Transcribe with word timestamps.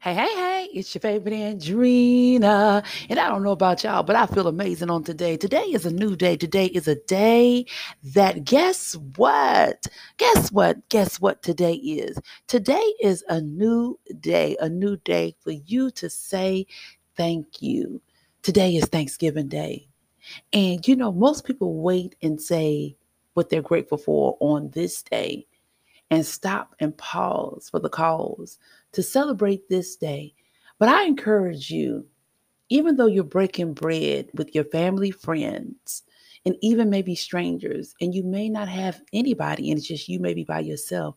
Hey, 0.00 0.14
hey, 0.14 0.32
hey, 0.32 0.68
it's 0.74 0.94
your 0.94 1.00
favorite 1.00 1.32
Andrina. 1.32 2.84
And 3.10 3.18
I 3.18 3.28
don't 3.28 3.42
know 3.42 3.50
about 3.50 3.82
y'all, 3.82 4.04
but 4.04 4.14
I 4.14 4.26
feel 4.26 4.46
amazing 4.46 4.90
on 4.90 5.02
today. 5.02 5.36
Today 5.36 5.64
is 5.64 5.84
a 5.86 5.90
new 5.90 6.14
day. 6.14 6.36
Today 6.36 6.66
is 6.66 6.86
a 6.86 6.94
day 6.94 7.66
that, 8.14 8.44
guess 8.44 8.94
what? 9.16 9.88
Guess 10.16 10.52
what? 10.52 10.88
Guess 10.88 11.20
what 11.20 11.42
today 11.42 11.74
is? 11.74 12.16
Today 12.46 12.94
is 13.02 13.24
a 13.28 13.40
new 13.40 13.98
day, 14.20 14.56
a 14.60 14.68
new 14.68 14.98
day 14.98 15.34
for 15.40 15.50
you 15.50 15.90
to 15.90 16.08
say 16.08 16.64
thank 17.16 17.60
you. 17.60 18.00
Today 18.42 18.76
is 18.76 18.84
Thanksgiving 18.84 19.48
Day. 19.48 19.88
And 20.52 20.86
you 20.86 20.94
know, 20.94 21.10
most 21.10 21.44
people 21.44 21.74
wait 21.74 22.14
and 22.22 22.40
say 22.40 22.96
what 23.34 23.48
they're 23.48 23.62
grateful 23.62 23.98
for 23.98 24.36
on 24.38 24.70
this 24.70 25.02
day 25.02 25.48
and 26.10 26.24
stop 26.24 26.76
and 26.78 26.96
pause 26.96 27.68
for 27.68 27.80
the 27.80 27.88
cause 27.88 28.58
to 28.92 29.02
celebrate 29.02 29.68
this 29.68 29.96
day. 29.96 30.34
But 30.78 30.88
I 30.88 31.04
encourage 31.04 31.70
you, 31.70 32.06
even 32.68 32.96
though 32.96 33.06
you're 33.06 33.24
breaking 33.24 33.74
bread 33.74 34.28
with 34.34 34.54
your 34.54 34.64
family, 34.64 35.10
friends, 35.10 36.02
and 36.46 36.56
even 36.60 36.88
maybe 36.88 37.14
strangers, 37.14 37.94
and 38.00 38.14
you 38.14 38.22
may 38.22 38.48
not 38.48 38.68
have 38.68 39.02
anybody, 39.12 39.70
and 39.70 39.78
it's 39.78 39.88
just 39.88 40.08
you 40.08 40.20
maybe 40.20 40.44
by 40.44 40.60
yourself. 40.60 41.16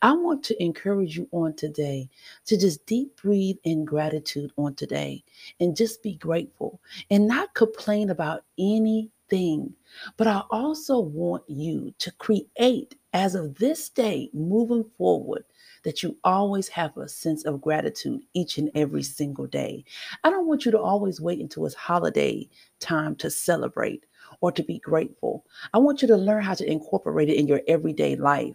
I 0.00 0.12
want 0.12 0.42
to 0.44 0.62
encourage 0.62 1.16
you 1.16 1.28
on 1.30 1.54
today 1.54 2.08
to 2.46 2.56
just 2.56 2.86
deep 2.86 3.16
breathe 3.20 3.58
in 3.64 3.84
gratitude 3.84 4.50
on 4.56 4.74
today 4.74 5.24
and 5.60 5.76
just 5.76 6.02
be 6.02 6.14
grateful 6.14 6.80
and 7.10 7.28
not 7.28 7.54
complain 7.54 8.10
about 8.10 8.44
anything. 9.32 9.72
But 10.16 10.26
I 10.26 10.42
also 10.50 10.98
want 10.98 11.42
you 11.48 11.94
to 11.98 12.12
create, 12.12 12.96
as 13.12 13.34
of 13.34 13.56
this 13.56 13.88
day, 13.88 14.30
moving 14.32 14.84
forward, 14.84 15.44
that 15.84 16.02
you 16.02 16.16
always 16.24 16.68
have 16.68 16.96
a 16.96 17.08
sense 17.08 17.44
of 17.44 17.60
gratitude 17.60 18.22
each 18.34 18.58
and 18.58 18.70
every 18.74 19.02
single 19.02 19.46
day. 19.46 19.84
I 20.24 20.30
don't 20.30 20.46
want 20.46 20.64
you 20.64 20.70
to 20.72 20.80
always 20.80 21.20
wait 21.20 21.40
until 21.40 21.66
it's 21.66 21.74
holiday 21.74 22.48
time 22.80 23.16
to 23.16 23.30
celebrate 23.30 24.04
or 24.40 24.52
to 24.52 24.62
be 24.62 24.78
grateful. 24.78 25.44
I 25.74 25.78
want 25.78 26.00
you 26.00 26.08
to 26.08 26.16
learn 26.16 26.42
how 26.42 26.54
to 26.54 26.70
incorporate 26.70 27.28
it 27.28 27.36
in 27.36 27.48
your 27.48 27.62
everyday 27.68 28.16
life. 28.16 28.54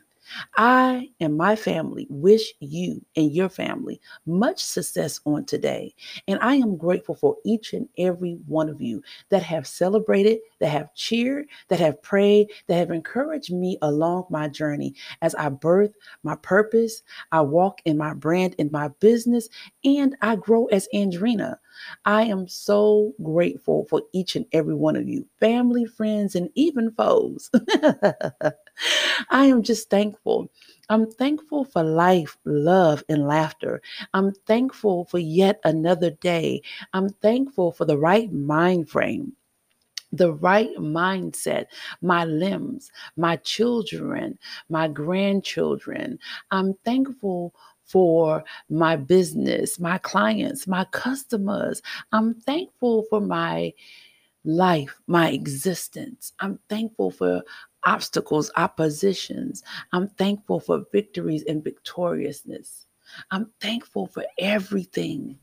I 0.57 1.09
and 1.19 1.37
my 1.37 1.55
family 1.55 2.07
wish 2.09 2.53
you 2.59 3.03
and 3.15 3.31
your 3.31 3.49
family 3.49 4.01
much 4.25 4.63
success 4.63 5.19
on 5.25 5.45
today. 5.45 5.93
And 6.27 6.39
I 6.41 6.55
am 6.55 6.77
grateful 6.77 7.15
for 7.15 7.37
each 7.45 7.73
and 7.73 7.87
every 7.97 8.33
one 8.47 8.69
of 8.69 8.81
you 8.81 9.01
that 9.29 9.43
have 9.43 9.67
celebrated, 9.67 10.39
that 10.59 10.69
have 10.69 10.93
cheered, 10.95 11.47
that 11.69 11.79
have 11.79 12.01
prayed, 12.01 12.49
that 12.67 12.75
have 12.75 12.91
encouraged 12.91 13.51
me 13.53 13.77
along 13.81 14.25
my 14.29 14.47
journey 14.47 14.95
as 15.21 15.35
I 15.35 15.49
birth 15.49 15.91
my 16.23 16.35
purpose, 16.35 17.01
I 17.31 17.41
walk 17.41 17.81
in 17.85 17.97
my 17.97 18.13
brand, 18.13 18.55
in 18.57 18.69
my 18.71 18.89
business, 18.99 19.49
and 19.83 20.15
I 20.21 20.35
grow 20.35 20.65
as 20.67 20.87
Andrina. 20.93 21.57
I 22.05 22.23
am 22.23 22.47
so 22.47 23.13
grateful 23.23 23.85
for 23.89 24.01
each 24.13 24.35
and 24.35 24.45
every 24.51 24.75
one 24.75 24.95
of 24.95 25.07
you, 25.07 25.27
family, 25.39 25.85
friends, 25.85 26.35
and 26.35 26.49
even 26.55 26.91
foes. 26.91 27.49
I 29.29 29.45
am 29.45 29.63
just 29.63 29.89
thankful. 29.89 30.49
I'm 30.89 31.11
thankful 31.11 31.65
for 31.65 31.83
life, 31.83 32.37
love, 32.45 33.03
and 33.09 33.27
laughter. 33.27 33.81
I'm 34.13 34.33
thankful 34.45 35.05
for 35.05 35.19
yet 35.19 35.59
another 35.63 36.11
day. 36.11 36.61
I'm 36.93 37.09
thankful 37.09 37.71
for 37.71 37.85
the 37.85 37.97
right 37.97 38.31
mind 38.31 38.89
frame 38.89 39.33
the 40.11 40.33
right 40.33 40.75
mindset, 40.77 41.65
my 42.01 42.25
limbs, 42.25 42.91
my 43.17 43.35
children, 43.37 44.37
my 44.69 44.87
grandchildren. 44.87 46.17
I'm 46.51 46.73
thankful 46.85 47.53
for 47.83 48.43
my 48.69 48.95
business, 48.95 49.79
my 49.79 49.97
clients, 49.99 50.67
my 50.67 50.85
customers. 50.91 51.81
I'm 52.11 52.35
thankful 52.35 53.05
for 53.09 53.21
my 53.21 53.73
life, 54.45 54.99
my 55.07 55.29
existence. 55.29 56.33
I'm 56.39 56.59
thankful 56.69 57.11
for 57.11 57.43
obstacles, 57.87 58.51
oppositions. 58.57 59.63
I'm 59.93 60.09
thankful 60.09 60.59
for 60.59 60.85
victories 60.91 61.43
and 61.47 61.63
victoriousness. 61.63 62.85
I'm 63.31 63.49
thankful 63.61 64.07
for 64.07 64.25
everything. 64.37 65.39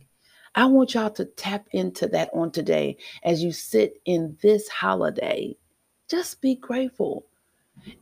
I 0.55 0.66
want 0.66 0.94
y'all 0.94 1.10
to 1.10 1.25
tap 1.25 1.66
into 1.72 2.06
that 2.09 2.28
on 2.34 2.53
today 2.53 2.99
as 3.25 3.43
you 3.43 3.50
sit 3.50 4.00
in 4.05 4.37
this 4.43 4.69
holiday. 4.69 5.56
Just 6.09 6.43
be 6.43 6.55
grateful. 6.55 7.27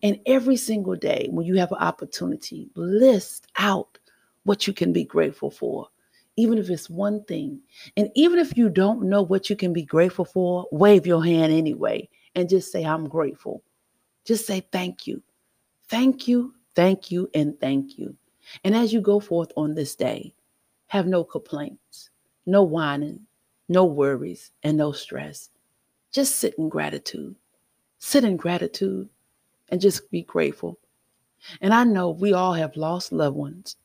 And 0.03 0.19
every 0.27 0.57
single 0.57 0.97
day, 0.97 1.29
when 1.31 1.47
you 1.47 1.57
have 1.59 1.71
an 1.71 1.79
opportunity, 1.79 2.69
list 2.75 3.47
out 3.57 3.99
what 4.43 4.67
you 4.67 4.73
can 4.73 4.93
be 4.93 5.05
grateful 5.05 5.53
for, 5.53 5.87
even 6.37 6.59
if 6.59 6.69
it's 6.69 6.91
one 6.91 7.23
thing. 7.25 7.61
And 7.97 8.11
even 8.17 8.41
if 8.41 8.57
you 8.57 8.69
don't 8.69 9.05
know 9.05 9.23
what 9.23 9.49
you 9.49 9.55
can 9.55 9.73
be 9.73 9.85
grateful 9.85 10.25
for, 10.25 10.67
wave 10.73 11.07
your 11.07 11.25
hand 11.25 11.53
anyway 11.53 12.09
and 12.35 12.49
just 12.49 12.73
say, 12.73 12.85
I'm 12.85 13.09
grateful. 13.09 13.63
Just 14.25 14.47
say 14.47 14.61
thank 14.73 15.07
you. 15.07 15.23
Thank 15.89 16.29
you, 16.29 16.55
thank 16.75 17.11
you, 17.11 17.29
and 17.35 17.59
thank 17.61 17.99
you. 17.99 18.17
And 18.65 18.75
as 18.75 18.93
you 18.93 19.01
go 19.01 19.21
forth 19.21 19.53
on 19.57 19.75
this 19.75 19.95
day, 19.95 20.35
have 20.87 21.07
no 21.07 21.25
complaints, 21.25 22.11
no 22.47 22.63
whining, 22.63 23.21
no 23.69 23.85
worries, 23.85 24.51
and 24.63 24.77
no 24.77 24.93
stress. 24.93 25.51
Just 26.13 26.37
sit 26.37 26.55
in 26.59 26.69
gratitude. 26.69 27.35
Sit 27.99 28.25
in 28.25 28.37
gratitude 28.37 29.09
and 29.71 29.81
just 29.81 30.11
be 30.11 30.23
grateful. 30.23 30.79
And 31.61 31.73
I 31.75 31.85
know 31.85 32.11
we 32.11 32.33
all 32.33 32.53
have 32.53 32.77
lost 32.77 33.13
loved 33.13 33.37
ones. 33.37 33.77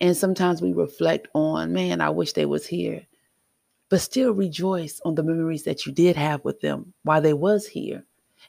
And 0.00 0.16
sometimes 0.16 0.62
we 0.62 0.72
reflect 0.72 1.28
on, 1.34 1.72
man, 1.72 2.00
I 2.00 2.10
wish 2.10 2.32
they 2.32 2.46
was 2.46 2.66
here. 2.66 3.06
But 3.90 4.00
still 4.00 4.32
rejoice 4.32 5.00
on 5.04 5.14
the 5.14 5.22
memories 5.22 5.64
that 5.64 5.86
you 5.86 5.92
did 5.92 6.16
have 6.16 6.44
with 6.44 6.60
them 6.60 6.94
while 7.04 7.20
they 7.20 7.32
was 7.32 7.66
here 7.66 8.04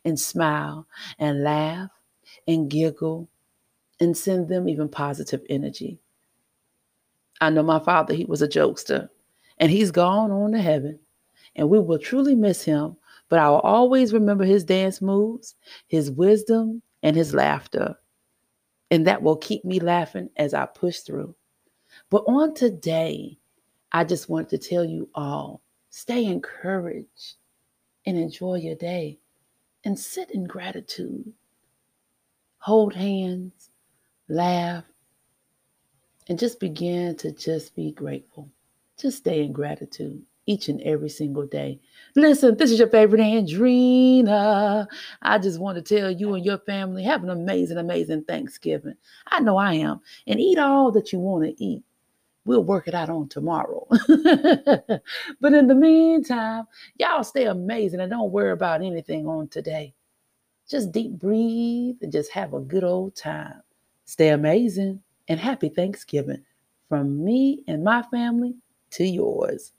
and 0.05 0.19
smile 0.19 0.87
and 1.17 1.43
laugh 1.43 1.89
and 2.47 2.69
giggle 2.69 3.29
and 3.99 4.15
send 4.15 4.47
them 4.47 4.67
even 4.69 4.89
positive 4.89 5.41
energy. 5.49 5.99
I 7.41 7.49
know 7.49 7.63
my 7.63 7.79
father, 7.79 8.13
he 8.13 8.25
was 8.25 8.41
a 8.41 8.47
jokester 8.47 9.09
and 9.57 9.71
he's 9.71 9.91
gone 9.91 10.31
on 10.31 10.51
to 10.51 10.59
heaven 10.59 10.99
and 11.55 11.69
we 11.69 11.79
will 11.79 11.99
truly 11.99 12.35
miss 12.35 12.63
him, 12.63 12.95
but 13.27 13.39
I 13.39 13.49
will 13.49 13.59
always 13.59 14.13
remember 14.13 14.43
his 14.43 14.63
dance 14.63 15.01
moves, 15.01 15.55
his 15.87 16.11
wisdom, 16.11 16.81
and 17.03 17.15
his 17.15 17.33
laughter. 17.33 17.95
And 18.91 19.05
that 19.07 19.21
will 19.21 19.37
keep 19.37 19.63
me 19.63 19.79
laughing 19.79 20.29
as 20.37 20.53
I 20.53 20.65
push 20.65 20.99
through. 20.99 21.35
But 22.09 22.23
on 22.27 22.53
today, 22.53 23.37
I 23.91 24.03
just 24.03 24.29
want 24.29 24.49
to 24.49 24.57
tell 24.57 24.85
you 24.85 25.09
all 25.15 25.61
stay 25.89 26.25
encouraged 26.25 27.35
and 28.05 28.17
enjoy 28.17 28.55
your 28.55 28.75
day 28.75 29.19
and 29.89 29.97
sit 29.97 30.29
in 30.29 30.43
gratitude. 30.43 31.33
Hold 32.59 32.93
hands, 32.93 33.71
laugh, 34.27 34.83
and 36.27 36.37
just 36.37 36.59
begin 36.59 37.15
to 37.15 37.31
just 37.31 37.75
be 37.75 37.91
grateful. 37.91 38.51
Just 38.99 39.17
stay 39.17 39.43
in 39.43 39.51
gratitude 39.51 40.21
each 40.45 40.69
and 40.69 40.79
every 40.81 41.09
single 41.09 41.47
day. 41.47 41.79
Listen, 42.15 42.55
this 42.55 42.69
is 42.69 42.77
your 42.77 42.89
favorite 42.89 43.19
Andrina. 43.19 44.85
I 45.23 45.39
just 45.39 45.59
want 45.59 45.83
to 45.83 45.95
tell 45.95 46.11
you 46.11 46.35
and 46.35 46.45
your 46.45 46.59
family 46.59 47.01
have 47.01 47.23
an 47.23 47.31
amazing, 47.31 47.79
amazing 47.79 48.25
Thanksgiving. 48.25 48.95
I 49.25 49.39
know 49.39 49.57
I 49.57 49.73
am. 49.73 50.01
And 50.27 50.39
eat 50.39 50.59
all 50.59 50.91
that 50.91 51.11
you 51.11 51.17
want 51.17 51.45
to 51.45 51.63
eat. 51.63 51.83
We'll 52.45 52.63
work 52.63 52.87
it 52.87 52.95
out 52.95 53.09
on 53.09 53.27
tomorrow. 53.27 53.85
but 55.39 55.53
in 55.53 55.67
the 55.67 55.75
meantime, 55.75 56.65
y'all 56.97 57.23
stay 57.23 57.45
amazing 57.45 57.99
and 57.99 58.09
don't 58.09 58.31
worry 58.31 58.51
about 58.51 58.81
anything 58.81 59.27
on 59.27 59.47
today. 59.49 59.93
Just 60.67 60.91
deep 60.91 61.11
breathe 61.13 61.97
and 62.01 62.11
just 62.11 62.31
have 62.31 62.53
a 62.53 62.59
good 62.59 62.83
old 62.83 63.15
time. 63.15 63.61
Stay 64.05 64.29
amazing 64.29 65.01
and 65.27 65.39
happy 65.39 65.69
Thanksgiving 65.69 66.43
from 66.87 67.23
me 67.23 67.63
and 67.67 67.83
my 67.83 68.01
family 68.03 68.55
to 68.91 69.05
yours. 69.05 69.73